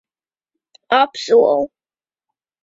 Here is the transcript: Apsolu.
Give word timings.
Apsolu. 0.99 1.63